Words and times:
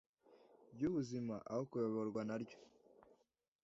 ryubuzima 0.73 1.35
aho 1.51 1.61
kuyoborwa 1.69 2.21
na 2.27 2.35
ryo 2.41 2.57